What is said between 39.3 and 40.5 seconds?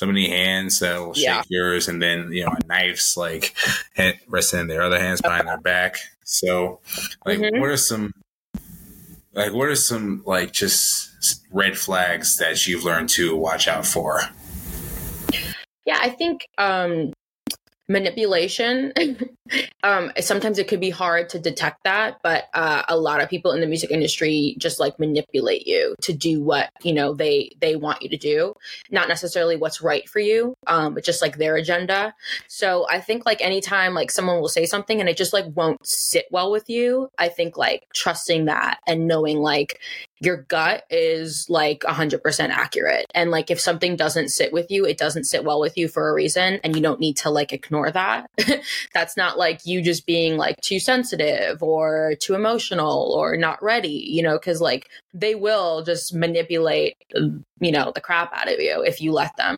like your